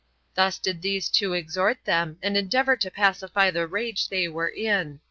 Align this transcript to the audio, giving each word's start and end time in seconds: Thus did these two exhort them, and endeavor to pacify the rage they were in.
Thus 0.33 0.57
did 0.57 0.81
these 0.81 1.09
two 1.09 1.33
exhort 1.33 1.85
them, 1.85 2.17
and 2.23 2.35
endeavor 2.35 2.75
to 2.75 2.89
pacify 2.89 3.51
the 3.51 3.67
rage 3.67 4.09
they 4.09 4.27
were 4.27 4.49
in. 4.49 4.99